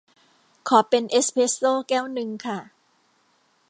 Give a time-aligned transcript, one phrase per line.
[0.67, 2.59] ขอเป็นเอสเพรสโซแก้วนึงค่ะ